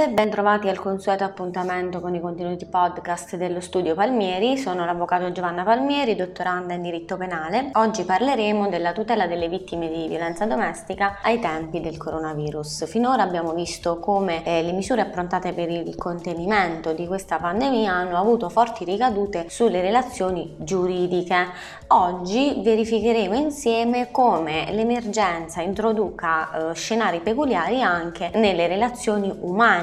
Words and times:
salve, 0.00 0.08
bentrovati 0.08 0.68
al 0.68 0.78
consueto 0.78 1.24
appuntamento 1.24 2.00
con 2.00 2.14
i 2.14 2.20
contenuti 2.20 2.64
podcast 2.66 3.36
dello 3.36 3.60
studio 3.60 3.94
Palmieri. 3.94 4.56
Sono 4.56 4.84
l'avvocato 4.84 5.30
Giovanna 5.32 5.62
Palmieri, 5.62 6.16
dottoranda 6.16 6.74
in 6.74 6.82
diritto 6.82 7.16
penale. 7.16 7.70
Oggi 7.74 8.04
parleremo 8.04 8.68
della 8.68 8.92
tutela 8.92 9.26
delle 9.26 9.48
vittime 9.48 9.88
di 9.88 10.08
violenza 10.08 10.46
domestica 10.46 11.18
ai 11.22 11.38
tempi 11.38 11.80
del 11.80 11.96
coronavirus. 11.96 12.86
Finora 12.86 13.22
abbiamo 13.22 13.52
visto 13.52 13.98
come 13.98 14.44
eh, 14.44 14.62
le 14.62 14.72
misure 14.72 15.02
approntate 15.02 15.52
per 15.52 15.68
il 15.68 15.94
contenimento 15.96 16.92
di 16.92 17.06
questa 17.06 17.36
pandemia 17.36 17.92
hanno 17.92 18.18
avuto 18.18 18.48
forti 18.48 18.84
ricadute 18.84 19.46
sulle 19.48 19.80
relazioni 19.80 20.54
giuridiche. 20.58 21.48
Oggi 21.88 22.60
verificheremo 22.62 23.34
insieme 23.34 24.10
come 24.10 24.72
l'emergenza 24.72 25.60
introduca 25.60 26.70
eh, 26.70 26.74
scenari 26.74 27.20
peculiari 27.20 27.82
anche 27.82 28.30
nelle 28.34 28.66
relazioni 28.66 28.78
relazioni 29.10 29.34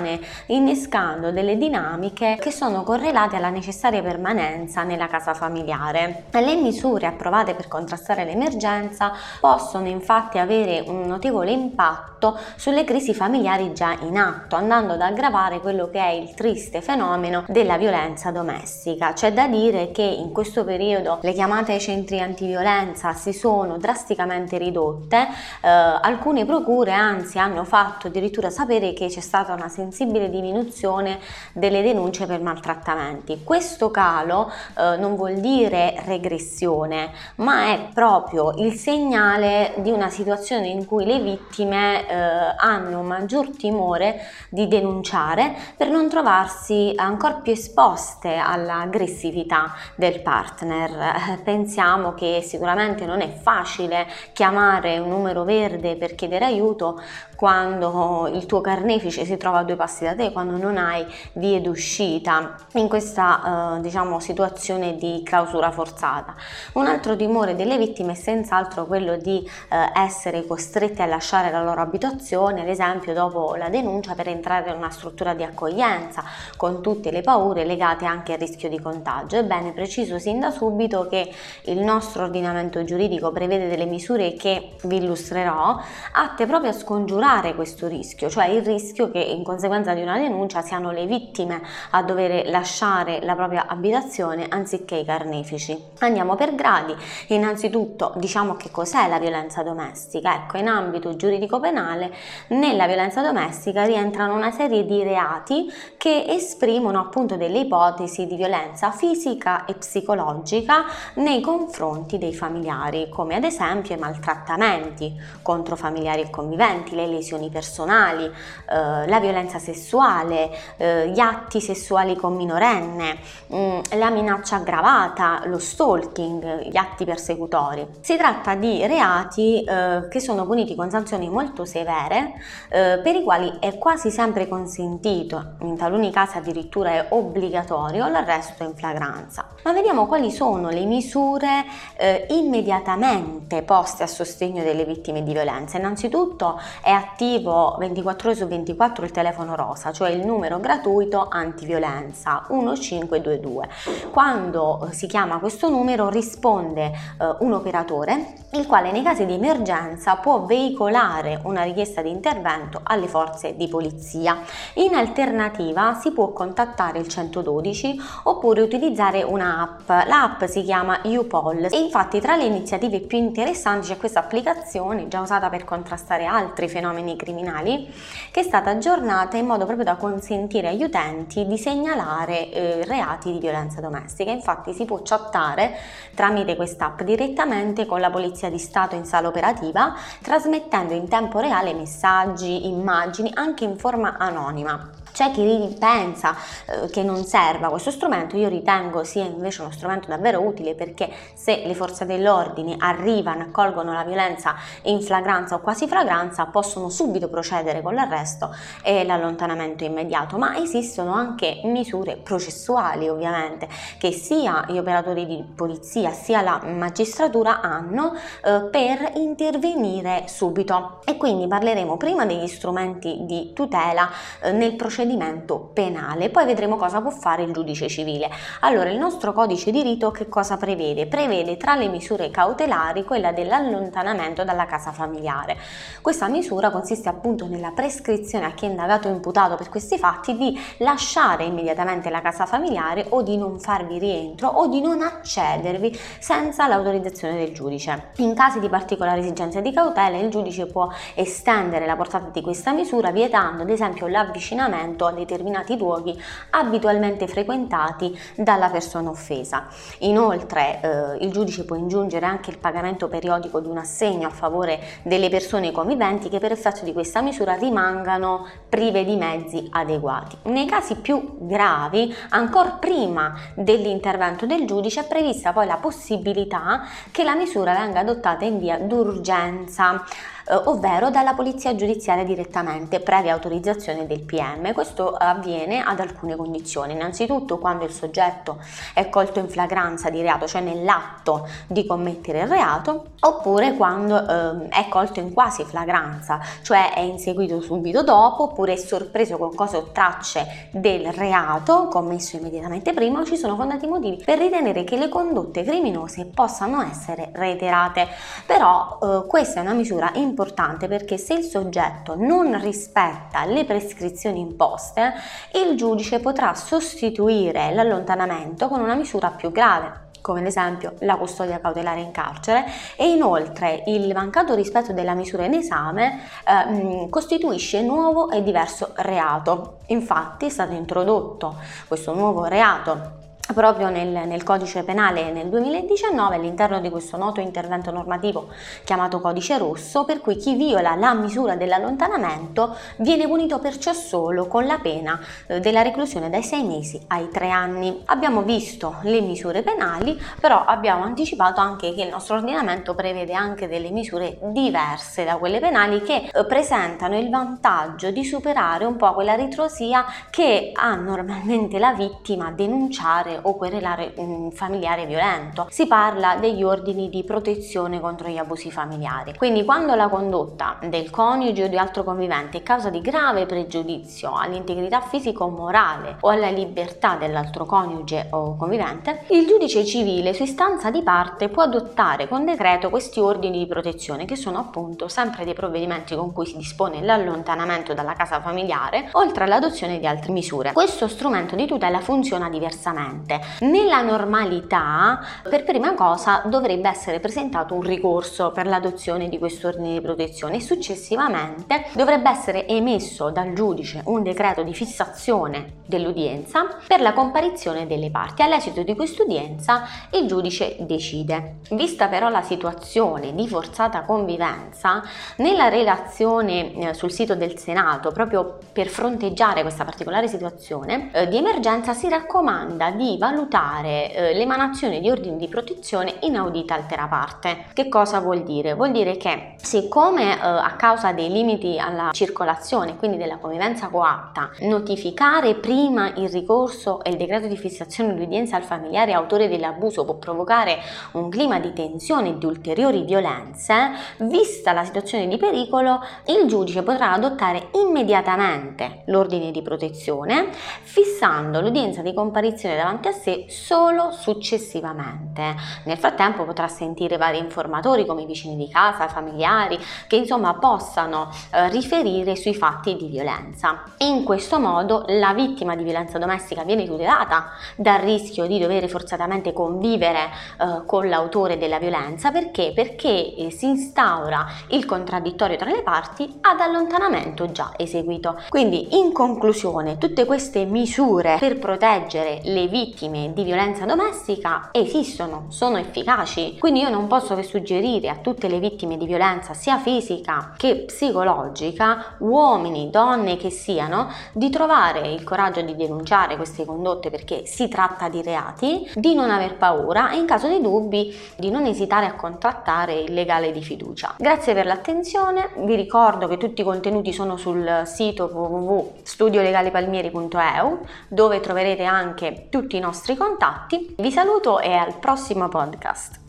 umane, 0.08 0.20
innescando 0.48 1.32
delle 1.32 1.58
dinamiche 1.58 2.38
che 2.40 2.52
sono 2.52 2.84
correlate 2.84 3.36
alla 3.36 3.50
necessaria 3.50 4.02
permanenza 4.02 4.84
nella 4.84 5.08
casa 5.08 5.34
familiare. 5.34 6.24
Le 6.32 6.56
misure 6.56 7.08
approvate 7.08 7.54
per 7.54 7.68
contrastare 7.68 8.24
l'emergenza 8.24 9.12
possono 9.42 9.88
infatti 9.88 10.38
avere 10.38 10.84
un 10.88 11.06
notevole 11.06 11.52
impatto 11.52 12.38
sulle 12.56 12.84
crisi 12.84 13.14
familiari 13.14 13.74
già 13.74 13.96
in 14.02 14.18
atto, 14.18 14.56
andando 14.56 14.94
ad 14.94 15.02
aggravare 15.02 15.60
quello 15.60 15.90
che 15.90 16.00
è 16.00 16.12
il 16.12 16.34
triste 16.34 16.82
fenomeno 16.82 17.44
della 17.48 17.78
violenza 17.78 18.32
domestica. 18.32 19.14
C'è 19.14 19.34
da 19.34 19.48
dire 19.48 19.92
che 19.92 20.04
in 20.04 20.32
questo 20.32 20.64
periodo 20.64 21.20
le 21.22 21.34
chiamate 21.34 21.74
ai 21.74 21.80
centri 21.80 22.20
antiviolenza 22.20 23.14
si 23.14 23.34
sono 23.34 23.78
drasticamente 23.78 24.58
ridotte, 24.58 25.28
eh, 25.62 25.68
alcune 25.68 26.46
procure 26.46 26.94
anzi 26.94 27.40
hanno 27.40 27.64
fatto 27.64 28.08
addirittura 28.08 28.50
sapere 28.50 28.94
che 28.94 29.08
c'è 29.08 29.20
stata 29.20 29.54
una 29.54 29.70
sensibile 29.98 30.30
diminuzione 30.30 31.18
delle 31.54 31.82
denunce 31.82 32.28
per 32.28 32.40
maltrattamenti. 32.40 33.42
Questo 33.44 33.90
calo 33.90 34.52
eh, 34.78 34.96
non 34.98 35.16
vuol 35.16 35.40
dire 35.40 35.96
regressione, 36.06 37.10
ma 37.38 37.72
è 37.72 37.90
proprio 37.92 38.54
il 38.58 38.74
segnale 38.74 39.74
di 39.78 39.90
una 39.90 40.10
situazione 40.10 40.68
in 40.68 40.86
cui 40.86 41.04
le 41.06 41.20
vittime 41.20 42.08
eh, 42.08 42.16
hanno 42.58 43.02
maggior 43.02 43.50
timore 43.50 44.22
di 44.50 44.68
denunciare 44.68 45.56
per 45.76 45.90
non 45.90 46.08
trovarsi 46.10 46.94
ancora 46.96 47.36
più 47.36 47.54
esposte 47.54 48.36
all'aggressività 48.36 49.74
del 49.96 50.22
partner. 50.22 51.42
Pensiamo 51.44 52.14
che 52.14 52.42
sicuramente 52.44 53.08
non 53.08 53.22
è 53.22 53.30
facile 53.30 54.06
chiamare 54.34 55.00
un 55.00 55.10
numero 55.10 55.44
verde 55.44 55.96
per 55.96 56.14
chiedere 56.14 56.46
aiuto 56.46 57.02
quando 57.36 58.30
il 58.32 58.46
tuo 58.46 58.62
carnefice 58.62 59.26
si 59.26 59.38
trova 59.38 59.60
a 59.60 59.64
due 59.64 59.76
passi 59.76 59.87
da 59.88 60.16
te 60.16 60.32
quando 60.32 60.58
non 60.58 60.78
hai 60.78 61.06
vie 61.34 61.62
d'uscita 61.62 62.56
in 62.74 62.88
questa 62.88 63.78
eh, 63.78 63.82
diciamo 63.82 64.20
situazione 64.20 64.96
di 64.98 65.22
clausura 65.24 65.72
forzata. 65.72 66.36
Un 66.74 66.88
altro 66.88 67.16
timore 67.16 67.56
delle 67.56 67.78
vittime 67.78 68.12
è 68.12 68.16
senz'altro 68.16 68.86
quello 68.86 69.18
di 69.18 69.48
eh, 69.70 70.00
essere 70.00 70.46
costrette 70.46 71.02
a 71.04 71.06
lasciare 71.06 71.52
la 71.52 71.64
loro 71.64 71.82
abitazione, 71.82 72.62
ad 72.62 72.68
esempio 72.68 73.14
dopo 73.14 73.56
la 73.56 73.70
denuncia 73.70 74.14
per 74.14 74.28
entrare 74.28 74.72
in 74.72 74.78
una 74.78 74.90
struttura 74.90 75.34
di 75.34 75.44
accoglienza 75.44 76.24
con 76.58 76.82
tutte 76.82 77.12
le 77.12 77.22
paure 77.22 77.66
legate 77.66 78.06
anche 78.06 78.34
al 78.34 78.40
rischio 78.40 78.70
di 78.70 78.80
contagio. 78.80 79.38
Ebbene, 79.38 79.72
preciso 79.72 80.20
sin 80.20 80.40
da 80.40 80.52
subito 80.52 81.08
che 81.08 81.32
il 81.64 81.80
nostro 81.80 82.24
ordinamento 82.24 82.84
giuridico 82.84 83.32
prevede 83.32 83.68
delle 83.70 83.86
misure 83.86 84.34
che 84.34 84.76
vi 84.84 84.98
illustrerò 84.98 85.80
atte 86.14 86.46
proprio 86.46 86.72
a 86.72 86.74
scongiurare 86.74 87.56
questo 87.56 87.88
rischio, 87.88 88.30
cioè 88.30 88.46
il 88.48 88.64
rischio 88.64 89.10
che 89.12 89.20
in 89.20 89.44
conseguenza 89.44 89.76
di 89.94 90.02
una 90.02 90.18
denuncia 90.18 90.62
siano 90.62 90.92
le 90.92 91.06
vittime 91.06 91.62
a 91.92 92.04
dover 92.04 92.48
lasciare 92.50 93.20
la 93.22 93.36
propria 93.36 93.66
abitazione 93.68 94.46
anziché 94.50 94.96
i 94.96 95.06
carnefici. 95.06 95.78
Andiamo 96.00 96.36
per 96.36 96.56
gradi. 96.56 96.96
Innanzitutto 97.28 98.14
diciamo 98.18 98.56
che 98.56 98.72
cos'è 98.72 99.08
la 99.08 99.20
violenza 99.20 99.64
domestica. 99.64 100.34
Ecco, 100.36 100.58
in 100.58 100.68
ambito 100.68 101.16
giuridico 101.16 101.60
penale 101.60 102.14
nella 102.48 102.88
violenza 102.88 103.22
domestica 103.22 103.86
rientrano 103.86 104.36
una 104.36 104.52
serie 104.52 104.86
di 104.86 105.04
reati 105.04 105.72
che 105.98 106.26
esprimono 106.28 107.00
appunto 107.00 107.36
delle 107.36 107.60
ipotesi 107.60 108.28
di 108.28 108.36
violenza 108.36 108.92
fisica 108.92 109.66
e 109.66 109.76
psicologica 109.76 110.86
nei 111.16 111.42
confronti 111.42 112.18
dei 112.18 112.34
familiari, 112.34 113.10
come 113.10 113.36
ad 113.36 113.44
esempio 113.44 113.96
i 113.96 114.00
maltrattamenti 114.00 115.16
contro 115.42 115.76
familiari 115.76 116.22
e 116.22 116.30
conviventi, 116.30 116.96
le 116.96 117.08
lesioni 117.08 117.50
personali, 117.50 118.26
eh, 118.26 119.08
la 119.08 119.20
violenza 119.20 119.60
sessuale, 119.68 120.50
eh, 120.78 121.10
gli 121.10 121.20
atti 121.20 121.60
sessuali 121.60 122.16
con 122.16 122.36
minorenne, 122.36 123.18
mh, 123.48 123.58
mm, 123.58 123.80
la 123.98 124.10
minaccia 124.10 124.58
aggravata, 124.58 125.42
lo 125.46 125.60
stalking, 125.60 126.70
gli 126.70 126.78
atti 126.78 127.04
persecutori. 127.04 127.86
Si 128.00 128.16
tratta 128.16 128.56
di 128.56 128.86
reati 128.88 129.64
eh, 129.64 130.08
che 130.10 130.20
sono 130.20 130.46
puniti 130.46 130.76
con 130.76 130.90
sanzioni 130.90 131.30
molto 131.30 131.66
severe 131.66 132.34
eh, 132.70 133.00
per 133.04 133.16
i 133.16 133.24
quali 133.24 133.58
è 133.60 133.78
quasi 133.78 134.10
sempre 134.10 134.48
consentito, 134.48 135.56
in 135.62 135.76
taluni 135.76 136.12
casi 136.12 136.38
addirittura 136.38 136.92
è 136.92 137.06
obbligatorio, 137.10 138.08
l'arresto 138.08 138.64
in 138.64 138.74
flagranza. 138.74 139.48
Ma 139.64 139.74
vediamo 139.74 140.06
quali 140.08 140.32
sono 140.32 140.70
le 140.70 140.86
misure 140.86 141.66
eh, 141.98 142.26
immediatamente 142.30 143.64
poste 143.64 144.04
a 144.04 144.08
sostegno 144.08 144.64
delle 144.64 144.86
vittime 144.86 145.24
di 145.24 145.34
violenza. 145.34 145.78
Innanzitutto 145.78 146.60
è 146.82 146.92
attivo 146.92 147.76
24 147.80 148.30
ore 148.30 148.38
su 148.38 148.48
24 148.48 148.76
4 148.78 149.06
il 149.06 149.12
telefono 149.12 149.56
rosa, 149.58 149.92
cioè 149.92 150.12
il 150.12 150.26
numero 150.26 150.60
gratuito 150.62 151.28
antiviolenza 151.30 152.46
1522. 152.48 153.68
Quando 154.12 154.88
eh, 154.88 154.94
si 154.94 155.08
chiama 155.08 155.40
questo 155.40 155.70
numero 155.70 156.08
risponde 156.10 156.86
eh, 156.86 157.36
un 157.40 157.52
operatore 157.52 158.46
il 158.52 158.66
quale 158.66 158.92
nei 158.92 159.04
casi 159.04 159.26
di 159.26 159.34
emergenza 159.34 160.16
può 160.16 160.46
veicolare 160.46 161.42
una 161.44 161.64
richiesta 161.64 162.02
di 162.02 162.10
intervento 162.10 162.80
alle 162.84 163.08
forze 163.08 163.56
di 163.58 163.68
polizia. 163.68 164.40
In 164.76 164.96
alternativa 164.96 165.96
si 165.96 166.12
può 166.12 166.32
contattare 166.32 167.00
il 167.00 167.08
112 167.08 168.00
oppure 168.24 168.62
utilizzare 168.62 169.24
un'app. 169.24 169.90
L'app 169.90 170.44
si 170.46 170.64
chiama 170.64 171.02
UPOL 171.04 171.68
e 171.70 171.78
infatti 171.78 172.22
tra 172.22 172.38
le 172.38 172.46
iniziative 172.46 173.02
più 173.02 173.18
interessanti 173.18 173.88
c'è 173.88 173.98
questa 173.98 174.22
applicazione 174.22 175.08
già 175.10 175.20
usata 175.20 175.50
per 175.50 175.66
contrastare 175.66 176.26
altri 176.26 176.70
fenomeni 176.70 177.16
criminali 177.18 177.94
che 178.32 178.40
è 178.40 178.44
stata 178.44 178.70
aggiornata 178.70 179.36
in 179.36 179.46
modo 179.48 179.66
proprio 179.66 179.86
da 179.86 179.96
consentire 179.96 180.68
agli 180.68 180.84
utenti 180.84 181.48
di 181.48 181.58
segnalare 181.58 182.52
eh, 182.52 182.86
reati 182.86 183.32
di 183.32 183.40
violenza 183.40 183.82
domestica. 183.82 184.30
Infatti 184.30 184.74
si 184.74 184.86
può 184.86 185.02
chattare 185.04 185.76
tramite 186.14 186.56
quest'app 186.56 187.02
direttamente 187.02 187.86
con 187.86 188.00
la 188.00 188.12
Polizia 188.12 188.50
di 188.50 188.60
Stato 188.60 188.96
in 188.96 189.06
sala 189.06 189.30
operativa, 189.30 189.96
trasmettendo 190.22 190.94
in 190.94 191.08
tempo 191.08 191.40
reale 191.40 191.74
messaggi, 191.74 192.68
immagini, 192.68 193.32
anche 193.34 193.64
in 193.64 193.78
forma 193.78 194.18
anonima. 194.18 195.06
C'è 195.18 195.32
chi 195.32 195.76
pensa 195.80 196.36
eh, 196.68 196.92
che 196.92 197.02
non 197.02 197.26
serva 197.26 197.70
questo 197.70 197.90
strumento, 197.90 198.38
io 198.38 198.50
ritengo 198.50 199.04
sia 199.04 199.24
invece 199.24 199.62
uno 199.62 199.72
strumento 199.72 200.10
davvero 200.10 200.42
utile 200.42 200.76
perché 200.76 201.10
se 201.34 201.64
le 201.66 201.74
forze 201.74 202.06
dell'ordine 202.06 202.76
arrivano, 202.78 203.42
accolgono 203.42 203.94
la 203.94 204.04
violenza 204.04 204.54
in 204.84 205.02
flagranza 205.02 205.56
o 205.56 205.60
quasi 205.60 205.88
flagranza, 205.88 206.46
possono 206.46 206.90
subito 206.90 207.30
procedere 207.30 207.82
con 207.82 207.96
l'arresto 207.96 208.56
e 208.84 209.04
l'allontanamento 209.06 209.84
immediato, 209.84 210.38
ma 210.38 210.56
esistono 210.56 211.14
anche 211.14 211.62
misure 211.64 212.18
processuali 212.18 213.10
ovviamente 213.10 213.68
che 213.98 214.12
sia 214.12 214.66
gli 214.68 214.78
operatori 214.78 215.26
di 215.26 215.44
polizia 215.56 216.12
sia 216.12 216.44
la 216.44 216.62
magistratura 216.64 217.62
hanno 217.62 218.14
eh, 218.14 218.68
per 218.70 219.14
intervenire 219.16 220.26
subito. 220.28 221.00
E 221.06 221.18
quindi 221.18 221.48
parleremo 221.48 221.98
prima 221.98 222.24
degli 222.24 222.48
strumenti 222.48 223.22
di 223.22 223.52
tutela 223.54 224.12
eh, 224.42 224.52
nel 224.52 224.76
procedimento 224.76 225.06
procedimento 225.08 225.70
penale. 225.74 226.30
Poi 226.30 226.46
vedremo 226.46 226.76
cosa 226.76 227.02
può 227.02 227.10
fare 227.10 227.44
il 227.44 227.54
giudice 227.54 227.88
civile. 227.88 228.30
Allora, 228.62 228.90
il 228.90 228.98
nostro 228.98 229.32
codice 229.32 229.72
di 229.72 229.82
rito 229.82 230.12
che 230.12 230.28
cosa 230.28 230.58
prevede? 230.58 231.08
Prevede 231.08 231.56
tra 231.56 231.76
le 231.76 231.88
misure 231.88 232.30
cautelari 232.30 233.06
quella 233.06 233.32
dell'allontanamento 233.32 234.44
dalla 234.44 234.66
casa 234.66 234.92
familiare. 234.92 235.58
Questa 236.02 236.28
misura 236.28 236.70
consiste 236.70 237.08
appunto 237.08 237.48
nella 237.48 237.72
prescrizione 237.72 238.46
a 238.46 238.52
chi 238.52 238.66
è 238.66 238.70
indagato 238.70 239.08
o 239.08 239.12
imputato 239.12 239.56
per 239.56 239.70
questi 239.70 239.98
fatti 239.98 240.36
di 240.36 240.60
lasciare 240.80 241.46
immediatamente 241.46 242.10
la 242.10 242.22
casa 242.22 242.46
familiare 242.46 243.06
o 243.10 243.22
di 243.22 243.38
non 243.38 243.60
farvi 243.60 243.98
rientro 243.98 244.50
o 244.50 244.68
di 244.68 244.82
non 244.82 245.02
accedervi 245.02 245.98
senza 246.20 246.68
l'autorizzazione 246.68 247.38
del 247.38 247.54
giudice. 247.54 248.12
In 248.18 248.36
casi 248.36 248.60
di 248.60 248.68
particolari 248.68 249.22
esigenze 249.22 249.62
di 249.62 249.72
cautela 249.72 250.18
il 250.18 250.30
giudice 250.30 250.66
può 250.66 250.90
estendere 251.14 251.86
la 251.86 251.96
portata 251.96 252.30
di 252.30 252.42
questa 252.42 252.74
misura 252.74 253.12
vietando 253.12 253.64
ad 253.64 253.70
esempio 253.70 254.08
l'avvicinamento 254.08 254.97
allontanamento 254.98 255.06
a 255.06 255.12
determinati 255.12 255.78
luoghi 255.78 256.20
abitualmente 256.52 257.28
frequentati 257.28 258.18
dalla 258.36 258.70
persona 258.70 259.10
offesa. 259.10 259.68
Inoltre 260.00 260.80
eh, 260.82 261.26
il 261.26 261.32
giudice 261.32 261.66
può 261.66 261.76
ingiungere 261.76 262.26
anche 262.26 262.50
il 262.50 262.58
pagamento 262.58 263.08
periodico 263.08 263.60
di 263.60 263.68
un 263.68 263.78
assegno 263.78 264.28
a 264.28 264.32
favore 264.32 264.80
delle 265.04 265.30
persone 265.30 265.72
conviventi 265.72 266.30
che 266.30 266.40
per 266.40 266.52
effetto 266.52 266.84
di 266.84 266.94
questa 266.94 267.22
misura 267.22 267.54
rimangano 267.54 268.48
prive 268.68 269.06
di 269.06 269.16
mezzi 269.16 269.68
adeguati. 269.72 270.38
Nei 270.44 270.66
casi 270.66 270.96
più 270.96 271.38
gravi, 271.40 272.14
ancora 272.30 272.72
prima 272.72 273.36
dell'intervento 273.54 274.46
del 274.46 274.66
giudice, 274.66 275.02
è 275.02 275.08
prevista 275.08 275.54
poi 275.54 275.68
la 275.68 275.78
possibilità 275.78 276.84
che 277.12 277.24
la 277.24 277.36
misura 277.36 277.74
venga 277.74 278.00
adottata 278.00 278.46
in 278.46 278.58
via 278.58 278.78
d'urgenza 278.78 280.04
eh, 280.50 280.56
ovvero 280.56 281.10
dalla 281.10 281.34
polizia 281.34 281.76
giudiziaria 281.76 282.24
direttamente, 282.24 283.02
previa 283.02 283.34
autorizzazione 283.34 284.08
del 284.08 284.22
PM. 284.22 284.72
Questo 284.74 285.12
avviene 285.12 285.84
ad 285.84 286.00
alcune 286.00 286.36
condizioni. 286.36 286.94
Innanzitutto 286.94 287.58
quando 287.58 287.84
il 287.84 287.92
soggetto 287.92 288.58
è 288.94 289.10
colto 289.10 289.40
in 289.40 289.50
flagranza 289.50 290.10
di 290.10 290.22
reato, 290.22 290.48
cioè 290.48 290.62
nell'atto 290.62 291.48
di 291.68 291.86
commettere 291.86 292.42
il 292.42 292.48
reato, 292.48 293.08
oppure 293.20 293.76
quando 293.76 294.16
eh, 294.18 294.70
è 294.70 294.88
colto 294.88 295.20
in 295.20 295.34
quasi 295.34 295.64
flagranza, 295.66 296.40
cioè 296.62 296.94
è 296.94 297.02
inseguito 297.02 297.60
subito 297.60 298.04
dopo, 298.04 298.44
oppure 298.44 298.74
è 298.74 298.78
sorpreso 298.78 299.38
con 299.38 299.54
cose 299.54 299.78
o 299.78 299.90
tracce 299.92 300.70
del 300.72 301.12
reato 301.12 301.88
commesso 301.90 302.38
immediatamente 302.38 302.94
prima, 302.94 303.26
ci 303.26 303.36
sono 303.36 303.56
fondati 303.56 303.86
motivi 303.86 304.22
per 304.24 304.38
ritenere 304.38 304.84
che 304.86 304.96
le 304.96 305.10
condotte 305.10 305.64
criminose 305.64 306.26
possano 306.26 306.82
essere 306.82 307.32
reiterate. 307.34 308.08
Però 308.46 309.00
eh, 309.02 309.28
questa 309.28 309.60
è 309.60 309.64
una 309.64 309.74
misura 309.74 310.12
importante 310.14 310.36
importante 310.38 310.88
perché 310.88 311.18
se 311.18 311.34
il 311.34 311.44
soggetto 311.44 312.16
non 312.16 312.62
rispetta 312.62 313.44
le 313.46 313.66
prescrizioni 313.66 314.40
imposte, 314.40 315.14
il 315.54 315.76
giudice 315.76 316.20
potrà 316.20 316.54
sostituire 316.54 317.74
l'allontanamento 317.74 318.68
con 318.68 318.80
una 318.80 318.94
misura 318.94 319.32
più 319.32 319.52
grave 319.52 320.06
come 320.22 320.40
ad 320.40 320.46
esempio 320.46 320.96
la 321.00 321.16
custodia 321.16 321.62
cautelare 321.62 322.02
in 322.02 322.12
carcere 322.12 322.66
e 322.98 323.10
inoltre 323.10 323.84
il 323.86 324.14
mancato 324.14 324.56
rispetto 324.56 324.92
della 324.92 325.14
misura 325.14 325.46
in 325.46 325.54
esame 325.54 326.20
eh, 326.46 327.08
costituisce 327.10 327.82
nuovo 327.82 328.30
e 328.32 328.44
diverso 328.44 328.92
reato. 328.96 329.78
Infatti 329.88 330.48
è 330.48 330.50
stato 330.50 330.74
introdotto 330.74 331.56
questo 331.88 332.14
nuovo 332.14 332.44
reato 332.44 333.27
proprio 333.54 333.90
nel, 333.90 334.28
nel, 334.28 334.44
codice 334.44 334.84
penale 334.84 335.32
nel 335.32 335.48
2019 335.48 336.36
all'interno 336.36 336.80
di 336.80 336.90
questo 336.90 337.18
noto 337.18 337.40
intervento 337.40 337.92
normativo 337.92 338.50
chiamato 338.84 339.22
codice 339.22 339.58
rosso 339.58 340.04
per 340.04 340.20
cui 340.20 340.36
chi 340.36 340.56
viola 340.56 340.96
la 340.96 341.14
misura 341.14 341.56
dell'allontanamento 341.56 342.76
viene 342.98 343.28
punito 343.28 343.60
perciò 343.60 343.94
solo 343.94 344.48
con 344.48 344.66
la 344.66 344.80
pena 344.80 345.20
eh, 345.48 345.60
della 345.60 345.82
reclusione 345.82 346.30
dai 346.30 346.44
6 346.44 346.64
mesi 346.64 347.00
ai 347.08 347.30
3 347.30 347.50
anni. 347.50 348.02
Abbiamo 348.06 348.42
visto 348.42 348.98
le 349.04 349.22
misure 349.22 349.64
penali 349.64 350.20
però 350.40 350.64
abbiamo 350.66 351.04
anticipato 351.04 351.62
anche 351.62 351.94
che 351.94 352.04
il 352.04 352.10
nostro 352.10 352.36
ordinamento 352.36 352.96
prevede 352.96 353.34
anche 353.34 353.68
delle 353.68 353.92
misure 353.92 354.38
diverse 354.42 355.24
da 355.24 355.38
quelle 355.38 355.60
penali 355.60 356.02
che 356.02 356.30
eh, 356.34 356.46
presentano 356.46 357.18
il 357.18 357.30
vantaggio 357.30 358.12
di 358.12 358.24
superare 358.24 358.86
un 358.86 358.98
po' 358.98 359.14
quella 359.14 359.36
ritrosia 359.36 360.06
che 360.30 360.72
ha 360.74 360.96
normalmente 360.96 361.80
la 361.80 361.94
vittima 361.94 362.48
a 362.48 362.52
denunciare 362.52 363.37
o 363.42 363.56
querelare 363.56 364.14
un 364.18 364.52
familiare 364.52 365.06
violento. 365.06 365.68
Si 365.70 365.88
parla 365.88 366.36
degli 366.36 366.64
ordini 366.64 367.10
di 367.10 367.24
protezione 367.24 368.00
contro 368.00 368.28
gli 368.28 368.38
abusi 368.38 368.72
familiari. 368.72 369.36
Quindi 369.36 369.64
quando 369.64 369.96
la 369.96 370.08
condotta 370.08 370.78
del 370.84 371.10
coniuge 371.10 371.66
o 371.66 371.68
di 371.68 371.78
altro 371.78 372.04
convivente 372.04 372.60
è 372.60 372.64
causa 372.64 372.90
di 372.90 373.02
grave 373.02 373.46
pregiudizio 373.46 374.34
all'integrità 374.36 375.02
fisica 375.02 375.44
o 375.44 375.50
morale 375.50 376.18
o 376.22 376.30
alla 376.30 376.50
libertà 376.50 377.16
dell'altro 377.16 377.66
coniuge 377.66 378.28
o 378.32 378.56
convivente, 378.56 379.26
il 379.30 379.46
giudice 379.46 379.86
civile 379.86 380.34
su 380.34 380.44
istanza 380.44 380.92
di 380.92 381.02
parte 381.02 381.50
può 381.50 381.64
adottare 381.64 382.28
con 382.28 382.46
decreto 382.46 382.90
questi 382.90 383.20
ordini 383.20 383.60
di 383.60 383.68
protezione 383.68 384.26
che 384.26 384.36
sono 384.36 384.60
appunto 384.60 385.08
sempre 385.08 385.46
dei 385.46 385.54
provvedimenti 385.54 386.16
con 386.16 386.32
cui 386.32 386.46
si 386.46 386.58
dispone 386.58 387.02
l'allontanamento 387.02 387.94
dalla 387.94 388.14
casa 388.14 388.42
familiare 388.42 389.10
oltre 389.14 389.44
all'adozione 389.44 390.00
di 390.00 390.08
altre 390.08 390.32
misure. 390.32 390.74
Questo 390.74 391.08
strumento 391.08 391.56
di 391.56 391.66
tutela 391.66 392.00
funziona 392.00 392.50
diversamente 392.50 393.27
sicuramente. 393.28 393.42
Nella 393.60 394.02
normalità, 394.02 395.20
per 395.44 395.64
prima 395.64 395.94
cosa 395.94 396.44
dovrebbe 396.46 396.88
essere 396.90 397.20
presentato 397.20 397.74
un 397.74 397.82
ricorso 397.82 398.52
per 398.52 398.66
l'adozione 398.66 399.28
di 399.28 399.38
questo 399.38 399.68
ordine 399.68 399.94
di 399.94 400.02
protezione 400.02 400.56
e 400.56 400.62
successivamente 400.62 401.88
dovrebbe 401.94 402.30
essere 402.30 402.68
emesso 402.68 403.30
dal 403.30 403.54
giudice 403.54 404.02
un 404.06 404.24
decreto 404.24 404.64
di 404.64 404.74
fissazione 404.74 405.76
dell'udienza 405.86 406.78
per 406.88 407.02
la 407.02 407.14
comparizione 407.14 407.86
delle 407.86 408.10
parti. 408.10 408.42
All'esito 408.42 408.84
di 408.84 408.96
quest'udienza 408.96 409.84
il 410.12 410.28
giudice 410.28 410.78
decide. 410.80 411.58
Vista 411.72 412.08
però 412.08 412.30
la 412.30 412.42
situazione 412.42 413.34
di 413.34 413.48
forzata 413.48 414.02
convivenza, 414.04 415.04
nella 415.38 415.70
relazione 415.70 416.74
eh, 416.74 416.94
sul 416.94 417.12
sito 417.12 417.36
del 417.36 417.58
Senato, 417.58 418.12
proprio 418.12 418.58
per 418.72 418.88
fronteggiare 418.88 419.62
questa 419.62 419.84
particolare 419.84 420.28
situazione 420.28 421.10
eh, 421.12 421.28
di 421.28 421.38
emergenza, 421.38 421.94
si 421.94 422.08
raccomanda 422.10 422.92
di 422.92 423.17
valutare 423.18 424.14
eh, 424.14 424.34
l'emanazione 424.34 425.00
di 425.00 425.10
ordini 425.10 425.38
di 425.38 425.48
protezione 425.48 426.16
inaudita 426.22 426.74
altera 426.74 427.08
parte. 427.08 427.66
Che 427.74 427.90
cosa 427.90 428.20
vuol 428.20 428.44
dire? 428.44 428.74
Vuol 428.74 428.92
dire 428.92 429.18
che 429.18 429.56
siccome 429.58 430.36
eh, 430.36 430.40
a 430.42 430.74
causa 430.78 431.12
dei 431.12 431.30
limiti 431.30 431.78
alla 431.78 432.12
circolazione, 432.12 432.96
quindi 432.96 433.18
della 433.18 433.38
convivenza 433.38 433.88
coatta, 433.88 434.52
notificare 434.60 435.56
prima 435.56 436.14
il 436.16 436.30
ricorso 436.30 437.04
e 437.04 437.10
il 437.10 437.18
decreto 437.18 437.48
di 437.48 437.58
fissazione 437.58 438.14
dell'udienza 438.14 438.56
al 438.56 438.64
familiare 438.64 439.14
autore 439.14 439.48
dell'abuso 439.48 440.06
può 440.06 440.16
provocare 440.16 440.80
un 441.14 441.30
clima 441.30 441.60
di 441.60 441.74
tensione 441.74 442.30
e 442.30 442.38
di 442.38 442.46
ulteriori 442.46 443.04
violenze, 443.04 443.92
vista 444.18 444.72
la 444.72 444.84
situazione 444.84 445.28
di 445.28 445.38
pericolo, 445.38 446.00
il 446.28 446.48
giudice 446.48 446.84
potrà 446.84 447.12
adottare 447.12 447.70
immediatamente 447.74 449.04
l'ordine 449.06 449.52
di 449.52 449.62
protezione, 449.62 450.50
fissando 450.52 451.62
l'udienza 451.62 452.02
di 452.02 452.14
comparizione 452.14 452.76
davanti 452.76 453.07
a 453.08 453.12
sé 453.12 453.46
solo 453.48 454.12
successivamente. 454.12 455.56
Nel 455.86 455.98
frattempo 455.98 456.44
potrà 456.44 456.68
sentire 456.68 457.18
vari 457.18 457.38
informatori 457.38 458.06
come 458.06 458.24
i 458.24 458.26
vicini 458.26 458.56
di 458.56 458.70
casa, 458.70 459.08
familiari, 459.08 459.80
che 460.08 460.16
insomma 460.18 460.56
possano 460.56 461.30
eh, 461.52 461.70
riferire 461.70 462.36
sui 462.36 462.54
fatti 462.54 462.96
di 462.96 463.08
violenza. 463.08 463.84
In 464.00 464.24
questo 464.24 464.60
modo 464.60 465.06
la 465.08 465.34
vittima 465.34 465.76
di 465.76 465.84
violenza 465.84 466.18
domestica 466.18 466.64
viene 466.64 466.86
tutelata 466.86 467.52
dal 467.76 468.00
rischio 468.00 468.48
di 468.48 468.60
dover 468.60 468.88
forzatamente 468.90 469.54
convivere 469.54 470.30
eh, 470.60 470.86
con 470.86 471.08
l'autore 471.08 471.58
della 471.58 471.80
violenza 471.80 472.32
perché? 472.32 472.72
Perché 472.74 473.36
eh, 473.36 473.52
si 473.52 473.68
instaura 473.68 474.46
il 474.70 474.86
contraddittorio 474.86 475.58
tra 475.58 475.70
le 475.70 475.84
parti 475.84 476.38
ad 476.42 476.60
allontanamento 476.60 477.52
già 477.52 477.74
eseguito. 477.78 478.42
Quindi 478.50 478.98
in 478.98 479.12
conclusione 479.14 479.98
tutte 479.98 480.26
queste 480.26 480.66
misure 480.66 481.38
per 481.40 481.60
proteggere 481.60 482.40
le 482.44 482.68
vittime 482.68 482.96
vittime 482.98 483.32
di 483.34 483.44
violenza 483.44 483.86
domestica 483.86 484.70
esistono, 484.72 485.46
sono 485.50 485.78
efficaci. 485.78 486.58
Quindi 486.58 486.80
io 486.82 486.90
non 486.90 487.06
posso 487.06 487.36
che 487.36 487.44
suggerire 487.44 488.10
a 488.10 488.16
tutte 488.16 488.48
le 488.48 488.60
vittime 488.60 488.98
di 488.98 489.06
violenza 489.06 489.54
sia 489.54 489.78
fisica 489.78 490.54
che 490.58 490.86
psicologica, 490.88 492.16
uomini, 492.20 492.90
donne 492.90 493.38
che 493.38 493.52
siano, 493.52 494.10
di 494.32 494.50
trovare 494.50 495.10
il 495.10 495.24
coraggio 495.24 495.62
di 495.62 495.76
denunciare 495.76 496.38
queste 496.38 496.66
condotte 496.66 497.12
perché 497.12 497.46
si 497.46 497.68
tratta 497.68 498.10
di 498.10 498.24
reati, 498.24 498.90
di 498.96 499.14
non 499.14 499.30
aver 499.30 499.58
paura 499.58 500.10
e 500.10 500.18
in 500.18 500.26
caso 500.26 500.48
di 500.48 500.60
dubbi 500.60 501.16
di 501.38 501.52
non 501.52 501.68
esitare 501.68 502.08
a 502.08 502.16
contattare 502.16 502.96
il 502.96 503.14
legale 503.14 503.52
di 503.52 503.62
fiducia. 503.62 504.16
Grazie 504.18 504.56
per 504.56 504.66
l'attenzione, 504.66 505.50
vi 505.58 505.76
ricordo 505.76 506.28
che 506.28 506.38
tutti 506.38 506.62
i 506.62 506.64
contenuti 506.64 507.14
sono 507.14 507.38
sul 507.38 507.84
sito 507.86 508.32
www.studiolegalepalmieri.eu 508.34 510.80
dove 511.10 511.40
troverete 511.40 511.84
anche 511.84 512.48
tutti 512.78 512.80
i 512.80 512.80
nostri 512.80 513.16
contatti. 513.16 513.96
Vi 513.98 514.12
saluto 514.12 514.60
e 514.60 514.74
al 514.74 514.98
prossimo 515.00 515.50
podcast. 515.50 516.27